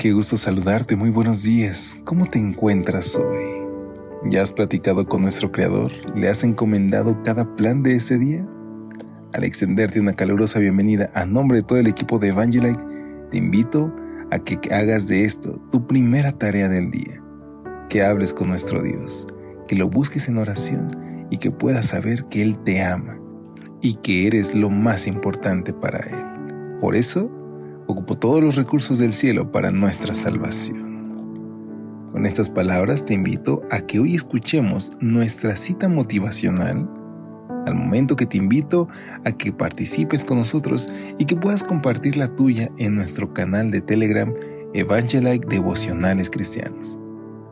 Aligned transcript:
qué 0.00 0.12
gusto 0.12 0.38
saludarte, 0.38 0.96
muy 0.96 1.10
buenos 1.10 1.42
días. 1.42 1.98
¿Cómo 2.04 2.24
te 2.24 2.38
encuentras 2.38 3.16
hoy? 3.16 3.44
¿Ya 4.30 4.40
has 4.40 4.50
platicado 4.50 5.06
con 5.06 5.20
nuestro 5.20 5.52
Creador? 5.52 5.92
¿Le 6.16 6.30
has 6.30 6.42
encomendado 6.42 7.22
cada 7.22 7.54
plan 7.54 7.82
de 7.82 7.96
este 7.96 8.16
día? 8.16 8.48
Al 9.34 9.44
extenderte 9.44 10.00
una 10.00 10.14
calurosa 10.14 10.58
bienvenida 10.58 11.10
a 11.12 11.26
nombre 11.26 11.58
de 11.58 11.64
todo 11.64 11.78
el 11.78 11.86
equipo 11.86 12.18
de 12.18 12.28
Evangelite, 12.28 12.82
te 13.30 13.36
invito 13.36 13.94
a 14.30 14.38
que 14.38 14.58
hagas 14.72 15.06
de 15.06 15.26
esto 15.26 15.60
tu 15.70 15.86
primera 15.86 16.32
tarea 16.32 16.70
del 16.70 16.90
día. 16.90 17.22
Que 17.90 18.02
hables 18.02 18.32
con 18.32 18.48
nuestro 18.48 18.82
Dios, 18.82 19.26
que 19.68 19.76
lo 19.76 19.90
busques 19.90 20.28
en 20.28 20.38
oración 20.38 20.88
y 21.28 21.36
que 21.36 21.50
puedas 21.50 21.88
saber 21.88 22.24
que 22.30 22.40
Él 22.40 22.58
te 22.60 22.82
ama 22.82 23.20
y 23.82 23.96
que 23.96 24.26
eres 24.26 24.54
lo 24.54 24.70
más 24.70 25.06
importante 25.06 25.74
para 25.74 25.98
Él. 25.98 26.78
Por 26.80 26.96
eso, 26.96 27.30
ocupo 27.86 28.16
todos 28.16 28.42
los 28.42 28.56
recursos 28.56 28.98
del 28.98 29.12
cielo 29.12 29.50
para 29.50 29.70
nuestra 29.70 30.14
salvación. 30.14 30.90
Con 32.12 32.26
estas 32.26 32.50
palabras 32.50 33.04
te 33.04 33.14
invito 33.14 33.62
a 33.70 33.80
que 33.80 34.00
hoy 34.00 34.16
escuchemos 34.16 34.92
nuestra 35.00 35.56
cita 35.56 35.88
motivacional, 35.88 36.90
al 37.66 37.74
momento 37.74 38.16
que 38.16 38.26
te 38.26 38.36
invito 38.36 38.88
a 39.24 39.32
que 39.32 39.52
participes 39.52 40.24
con 40.24 40.38
nosotros 40.38 40.92
y 41.18 41.24
que 41.24 41.36
puedas 41.36 41.62
compartir 41.62 42.16
la 42.16 42.34
tuya 42.34 42.70
en 42.78 42.94
nuestro 42.94 43.32
canal 43.32 43.70
de 43.70 43.80
Telegram 43.80 44.32
Evangelike 44.74 45.46
Devocionales 45.48 46.30
Cristianos. 46.30 47.00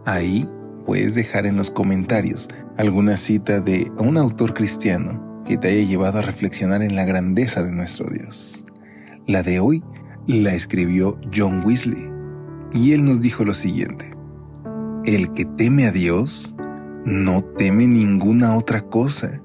Ahí 0.05 0.49
puedes 0.87 1.15
dejar 1.15 1.47
en 1.47 1.57
los 1.57 1.71
comentarios 1.71 2.49
alguna 2.79 3.17
cita 3.17 3.61
de 3.61 3.93
un 3.99 4.17
autor 4.17 4.55
cristiano 4.55 5.43
que 5.47 5.57
te 5.57 5.69
haya 5.69 5.87
llevado 5.87 6.19
a 6.19 6.23
reflexionar 6.23 6.83
en 6.83 6.97
la 6.97 7.05
grandeza 7.05 7.63
de 7.63 7.73
nuestro 7.73 8.09
Dios. 8.11 8.65
La 9.27 9.43
de 9.43 9.61
hoy 9.61 9.85
la 10.35 10.55
escribió 10.55 11.19
John 11.35 11.63
Weasley 11.65 12.11
y 12.73 12.93
él 12.93 13.05
nos 13.05 13.21
dijo 13.21 13.45
lo 13.45 13.55
siguiente. 13.55 14.11
El 15.05 15.33
que 15.33 15.45
teme 15.45 15.87
a 15.87 15.93
Dios 15.93 16.55
no 17.05 17.43
teme 17.43 17.87
ninguna 17.87 18.55
otra 18.57 18.83
cosa. 18.83 19.43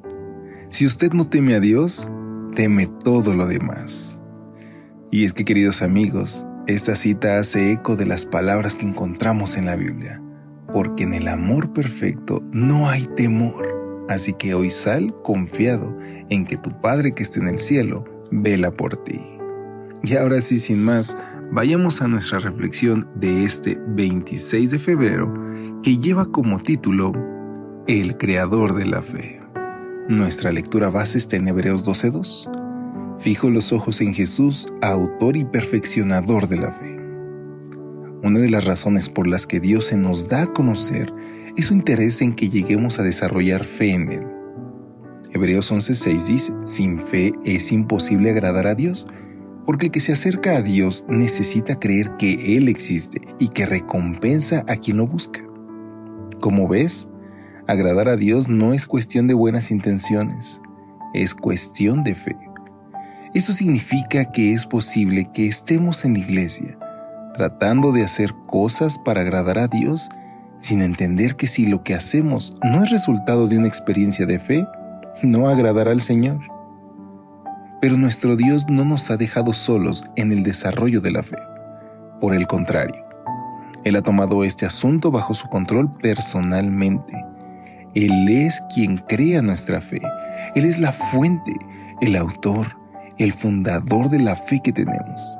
Si 0.69 0.85
usted 0.85 1.13
no 1.13 1.25
teme 1.25 1.55
a 1.55 1.59
Dios, 1.59 2.11
teme 2.55 2.87
todo 3.03 3.33
lo 3.33 3.47
demás. 3.47 4.21
Y 5.09 5.23
es 5.23 5.31
que, 5.31 5.45
queridos 5.45 5.81
amigos, 5.81 6.45
esta 6.67 6.95
cita 6.95 7.37
hace 7.37 7.71
eco 7.71 7.95
de 7.95 8.05
las 8.05 8.25
palabras 8.25 8.75
que 8.75 8.85
encontramos 8.85 9.55
en 9.55 9.67
la 9.67 9.75
Biblia, 9.75 10.21
porque 10.73 11.03
en 11.03 11.13
el 11.13 11.27
amor 11.27 11.71
perfecto 11.71 12.43
no 12.51 12.89
hay 12.89 13.07
temor. 13.15 14.05
Así 14.09 14.33
que 14.33 14.53
hoy 14.53 14.69
sal 14.69 15.15
confiado 15.23 15.97
en 16.29 16.45
que 16.45 16.57
tu 16.57 16.71
Padre 16.81 17.13
que 17.13 17.23
está 17.23 17.39
en 17.39 17.47
el 17.47 17.59
cielo 17.59 18.03
vela 18.31 18.73
por 18.73 18.97
ti. 18.97 19.32
Y 20.05 20.17
ahora 20.17 20.41
sí, 20.41 20.59
sin 20.59 20.83
más, 20.83 21.15
vayamos 21.51 22.01
a 22.01 22.09
nuestra 22.09 22.39
reflexión 22.39 23.07
de 23.15 23.45
este 23.45 23.79
26 23.87 24.71
de 24.71 24.79
febrero 24.79 25.33
que 25.81 25.97
lleva 25.97 26.25
como 26.25 26.59
título 26.59 27.13
El 27.87 28.17
Creador 28.17 28.73
de 28.75 28.85
la 28.85 29.01
Fe. 29.01 29.39
Nuestra 30.09 30.51
lectura 30.51 30.89
base 30.89 31.17
está 31.17 31.37
en 31.37 31.47
Hebreos 31.47 31.87
12.2. 31.87 33.19
Fijo 33.19 33.49
los 33.49 33.71
ojos 33.71 34.01
en 34.01 34.13
Jesús, 34.13 34.67
autor 34.81 35.37
y 35.37 35.45
perfeccionador 35.45 36.49
de 36.49 36.57
la 36.57 36.73
fe. 36.73 36.99
Una 38.21 38.39
de 38.39 38.49
las 38.49 38.65
razones 38.65 39.07
por 39.07 39.27
las 39.27 39.47
que 39.47 39.61
Dios 39.61 39.85
se 39.85 39.97
nos 39.97 40.27
da 40.27 40.43
a 40.43 40.47
conocer 40.47 41.13
es 41.55 41.67
su 41.67 41.73
interés 41.73 42.21
en 42.21 42.33
que 42.33 42.49
lleguemos 42.49 42.99
a 42.99 43.03
desarrollar 43.03 43.63
fe 43.63 43.93
en 43.93 44.11
Él. 44.11 44.27
Hebreos 45.31 45.71
11.6 45.71 46.25
dice, 46.25 46.53
sin 46.65 46.99
fe 46.99 47.31
es 47.45 47.71
imposible 47.71 48.31
agradar 48.31 48.67
a 48.67 48.75
Dios, 48.75 49.07
porque 49.65 49.87
el 49.87 49.91
que 49.91 49.99
se 49.99 50.13
acerca 50.13 50.57
a 50.57 50.61
Dios 50.61 51.05
necesita 51.07 51.79
creer 51.79 52.17
que 52.17 52.57
Él 52.57 52.67
existe 52.67 53.21
y 53.39 53.49
que 53.49 53.65
recompensa 53.65 54.63
a 54.67 54.75
quien 54.75 54.97
lo 54.97 55.07
busca. 55.07 55.41
Como 56.39 56.67
ves, 56.67 57.07
agradar 57.67 58.09
a 58.09 58.15
Dios 58.15 58.49
no 58.49 58.73
es 58.73 58.85
cuestión 58.87 59.27
de 59.27 59.33
buenas 59.33 59.71
intenciones, 59.71 60.61
es 61.13 61.33
cuestión 61.35 62.03
de 62.03 62.15
fe. 62.15 62.35
Eso 63.33 63.53
significa 63.53 64.25
que 64.25 64.53
es 64.53 64.65
posible 64.65 65.29
que 65.33 65.47
estemos 65.47 66.05
en 66.05 66.13
la 66.13 66.19
iglesia 66.19 66.77
tratando 67.33 67.91
de 67.91 68.03
hacer 68.03 68.33
cosas 68.47 68.97
para 68.97 69.21
agradar 69.21 69.57
a 69.57 69.67
Dios 69.67 70.09
sin 70.59 70.81
entender 70.81 71.35
que 71.35 71.47
si 71.47 71.65
lo 71.65 71.83
que 71.83 71.95
hacemos 71.95 72.55
no 72.63 72.83
es 72.83 72.89
resultado 72.89 73.47
de 73.47 73.57
una 73.57 73.67
experiencia 73.67 74.25
de 74.25 74.39
fe, 74.39 74.65
no 75.21 75.49
agradará 75.49 75.91
al 75.91 76.01
Señor. 76.01 76.39
Pero 77.83 77.97
nuestro 77.97 78.37
Dios 78.37 78.69
no 78.69 78.85
nos 78.85 79.11
ha 79.11 79.17
dejado 79.17 79.51
solos 79.51 80.05
en 80.15 80.31
el 80.31 80.43
desarrollo 80.43 81.01
de 81.01 81.11
la 81.11 81.21
fe. 81.21 81.35
Por 82.21 82.33
el 82.33 82.47
contrario, 82.47 83.05
Él 83.83 83.97
ha 83.97 84.01
tomado 84.01 84.45
este 84.45 84.65
asunto 84.65 85.11
bajo 85.11 85.33
su 85.33 85.49
control 85.49 85.91
personalmente. 86.01 87.25
Él 87.93 88.29
es 88.29 88.61
quien 88.73 88.99
crea 88.99 89.41
nuestra 89.41 89.81
fe. 89.81 89.99
Él 90.55 90.63
es 90.63 90.79
la 90.79 90.93
fuente, 90.93 91.51
el 91.99 92.15
autor, 92.15 92.67
el 93.17 93.33
fundador 93.33 94.09
de 94.09 94.21
la 94.21 94.37
fe 94.37 94.61
que 94.63 94.71
tenemos. 94.71 95.37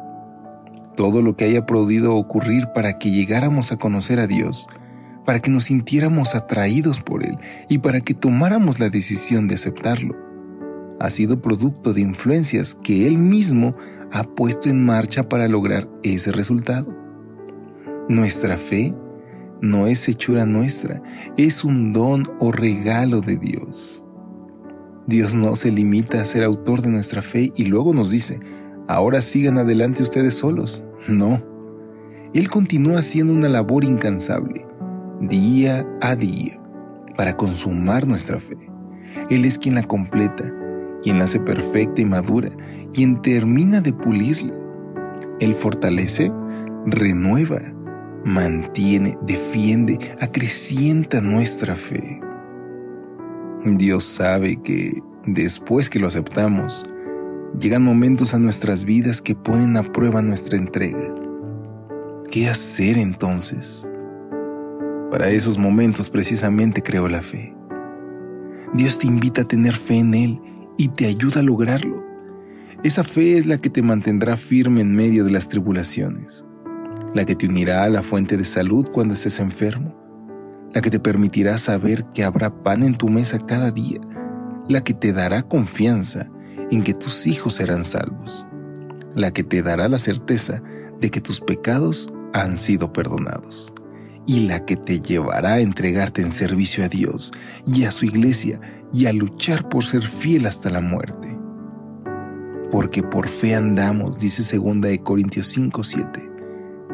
Todo 0.98 1.22
lo 1.22 1.38
que 1.38 1.46
haya 1.46 1.66
podido 1.66 2.14
ocurrir 2.14 2.68
para 2.76 2.92
que 2.92 3.10
llegáramos 3.10 3.72
a 3.72 3.78
conocer 3.78 4.20
a 4.20 4.28
Dios, 4.28 4.68
para 5.24 5.40
que 5.40 5.50
nos 5.50 5.64
sintiéramos 5.64 6.36
atraídos 6.36 7.00
por 7.00 7.26
Él 7.26 7.38
y 7.70 7.78
para 7.78 8.02
que 8.02 8.14
tomáramos 8.14 8.82
la 8.82 8.90
decisión 8.90 9.48
de 9.48 9.56
aceptarlo, 9.56 10.23
ha 11.04 11.10
sido 11.10 11.42
producto 11.42 11.94
de 11.94 12.00
influencias 12.00 12.76
que 12.82 13.06
Él 13.06 13.18
mismo 13.18 13.76
ha 14.14 14.24
puesto 14.24 14.70
en 14.70 14.86
marcha 14.86 15.28
para 15.28 15.50
lograr 15.50 15.86
ese 16.02 16.32
resultado. 16.32 16.96
Nuestra 18.08 18.58
fe 18.58 18.96
no 19.60 19.86
es 19.88 20.08
hechura 20.08 20.46
nuestra, 20.46 21.04
es 21.36 21.66
un 21.66 21.92
don 21.92 22.24
o 22.40 22.54
regalo 22.54 23.20
de 23.20 23.36
Dios. 23.36 24.06
Dios 25.06 25.36
no 25.36 25.58
se 25.58 25.74
limita 25.74 26.22
a 26.22 26.26
ser 26.26 26.46
autor 26.46 26.82
de 26.82 26.90
nuestra 26.90 27.22
fe 27.22 27.52
y 27.54 27.66
luego 27.66 27.94
nos 27.94 28.10
dice, 28.10 28.40
ahora 28.88 29.22
sigan 29.22 29.58
adelante 29.58 30.04
ustedes 30.04 30.36
solos. 30.36 30.86
No. 31.10 31.38
Él 32.34 32.50
continúa 32.50 33.00
haciendo 33.00 33.34
una 33.34 33.50
labor 33.50 33.84
incansable, 33.84 34.66
día 35.20 35.86
a 36.00 36.16
día, 36.16 36.58
para 37.18 37.36
consumar 37.36 38.08
nuestra 38.08 38.40
fe. 38.40 38.56
Él 39.30 39.44
es 39.44 39.60
quien 39.60 39.76
la 39.76 39.84
completa, 39.84 40.50
quien 41.04 41.20
la 41.20 41.26
hace 41.26 41.40
perfecta 41.40 42.02
y 42.02 42.06
madura, 42.06 42.50
quien 42.94 43.22
termina 43.22 43.82
de 43.82 43.94
pulirla. 43.94 44.54
Él 45.40 45.54
fortalece, 45.54 46.32
renueva, 46.86 47.60
mantiene, 48.26 49.18
defiende, 49.22 50.00
acrecienta 50.22 51.22
nuestra 51.22 51.76
fe. 51.76 52.22
Dios 53.66 54.06
sabe 54.06 54.62
que 54.62 55.02
después 55.26 55.90
que 55.90 56.00
lo 56.00 56.08
aceptamos, 56.08 56.86
llegan 57.60 57.84
momentos 57.84 58.34
a 58.34 58.40
nuestras 58.40 58.86
vidas 58.86 59.22
que 59.22 59.36
ponen 59.36 59.78
a 59.78 59.84
prueba 59.84 60.22
nuestra 60.22 60.58
entrega. 60.58 61.14
¿Qué 62.32 62.50
hacer 62.50 62.98
entonces? 62.98 63.88
Para 65.12 65.30
esos 65.30 65.58
momentos 65.58 66.10
precisamente 66.10 66.82
creo 66.82 67.08
la 67.08 67.22
fe. 67.22 67.54
Dios 68.74 68.98
te 68.98 69.08
invita 69.08 69.42
a 69.42 69.46
tener 69.46 69.74
fe 69.76 70.00
en 70.00 70.14
Él 70.14 70.42
y 70.78 70.90
te 70.90 71.08
ayuda 71.08 71.40
a 71.40 71.44
lograrlo. 71.44 72.04
Esa 72.84 73.04
fe 73.04 73.38
es 73.38 73.46
la 73.46 73.58
que 73.58 73.70
te 73.70 73.82
mantendrá 73.82 74.36
firme 74.38 74.82
en 74.82 74.96
medio 74.96 75.24
de 75.24 75.32
las 75.32 75.48
tribulaciones, 75.48 76.46
la 77.14 77.26
que 77.26 77.36
te 77.36 77.48
unirá 77.48 77.84
a 77.84 77.90
la 77.90 78.04
fuente 78.04 78.38
de 78.38 78.46
salud 78.46 78.88
cuando 78.92 79.14
estés 79.14 79.40
enfermo, 79.40 79.96
la 80.74 80.82
que 80.82 80.90
te 80.90 81.00
permitirá 81.00 81.58
saber 81.58 82.06
que 82.14 82.24
habrá 82.24 82.64
pan 82.64 82.84
en 82.84 82.96
tu 82.96 83.08
mesa 83.08 83.40
cada 83.40 83.72
día, 83.72 84.02
la 84.68 84.84
que 84.84 84.94
te 84.94 85.14
dará 85.14 85.44
confianza 85.44 86.30
en 86.72 86.84
que 86.84 86.94
tus 86.94 87.28
hijos 87.28 87.56
serán 87.56 87.86
salvos, 87.86 88.48
la 89.16 89.32
que 89.32 89.44
te 89.44 89.62
dará 89.62 89.88
la 89.88 90.00
certeza 90.00 90.62
de 91.00 91.12
que 91.12 91.22
tus 91.22 91.40
pecados 91.40 92.14
han 92.34 92.58
sido 92.58 92.92
perdonados 92.92 93.74
y 94.26 94.42
la 94.42 94.66
que 94.66 94.76
te 94.76 95.00
llevará 95.00 95.54
a 95.54 95.60
entregarte 95.60 96.22
en 96.22 96.32
servicio 96.32 96.84
a 96.84 96.88
Dios 96.88 97.32
y 97.66 97.84
a 97.84 97.92
su 97.92 98.06
iglesia 98.06 98.60
y 98.94 99.08
a 99.08 99.14
luchar 99.14 99.68
por 99.70 99.84
ser 99.84 100.04
fiel 100.04 100.46
hasta 100.46 100.70
la 100.70 100.82
muerte. 100.82 101.38
Porque 102.72 103.04
por 103.04 103.28
fe 103.28 103.56
andamos, 103.56 104.20
dice 104.20 104.58
2 104.58 104.82
de 104.82 105.02
Corintios 105.02 105.48
5:7, 105.48 106.30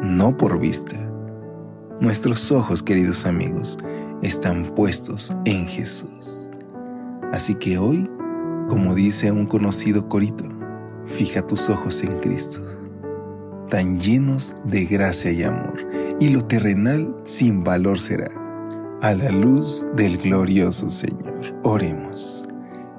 no 0.02 0.36
por 0.36 0.58
vista. 0.58 0.96
Nuestros 2.00 2.50
ojos, 2.50 2.82
queridos 2.82 3.26
amigos, 3.26 3.78
están 4.22 4.64
puestos 4.74 5.36
en 5.44 5.66
Jesús. 5.66 6.48
Así 7.32 7.54
que 7.54 7.78
hoy, 7.78 8.10
como 8.68 8.94
dice 8.94 9.30
un 9.30 9.46
conocido 9.46 10.08
corito, 10.08 10.44
fija 11.06 11.46
tus 11.46 11.68
ojos 11.68 12.02
en 12.02 12.18
Cristo, 12.20 12.60
tan 13.68 14.00
llenos 14.00 14.54
de 14.64 14.84
gracia 14.84 15.30
y 15.30 15.42
amor, 15.42 15.86
y 16.20 16.28
lo 16.28 16.42
terrenal 16.42 17.14
sin 17.24 17.64
valor 17.64 18.00
será. 18.00 18.30
A 19.02 19.14
la 19.14 19.30
luz 19.30 19.86
del 19.96 20.18
glorioso 20.18 20.88
Señor, 20.88 21.54
oremos. 21.64 22.46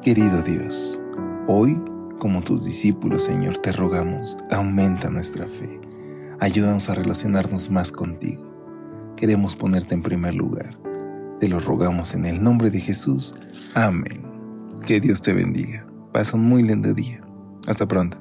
Querido 0.02 0.42
Dios, 0.42 1.02
hoy, 1.48 1.82
como 2.20 2.42
tus 2.42 2.66
discípulos, 2.66 3.24
Señor, 3.24 3.58
te 3.60 3.72
rogamos, 3.72 4.36
aumenta 4.50 5.10
nuestra 5.10 5.48
fe. 5.48 5.80
Ayúdanos 6.40 6.90
a 6.90 6.96
relacionarnos 6.96 7.70
más 7.70 7.92
contigo 7.92 8.52
queremos 9.22 9.56
ponerte 9.56 9.94
en 9.94 10.02
primer 10.02 10.34
lugar. 10.34 10.76
Te 11.40 11.48
lo 11.48 11.60
rogamos 11.60 12.16
en 12.16 12.26
el 12.26 12.44
nombre 12.44 12.72
de 12.72 12.80
Jesús. 12.80 13.36
Amén. 13.76 14.26
Que 14.88 15.00
Dios 15.00 15.22
te 15.22 15.32
bendiga. 15.32 15.86
Pasa 16.12 16.36
un 16.36 16.50
muy 16.50 16.64
lindo 16.64 16.92
día. 16.92 17.22
Hasta 17.68 17.88
pronto. 17.88 18.18